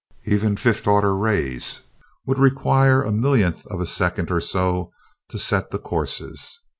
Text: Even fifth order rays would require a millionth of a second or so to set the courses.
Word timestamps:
Even 0.25 0.57
fifth 0.57 0.87
order 0.87 1.15
rays 1.15 1.81
would 2.25 2.39
require 2.39 3.03
a 3.03 3.11
millionth 3.11 3.67
of 3.67 3.79
a 3.79 3.85
second 3.85 4.31
or 4.31 4.41
so 4.41 4.91
to 5.29 5.37
set 5.37 5.69
the 5.69 5.77
courses. 5.77 6.59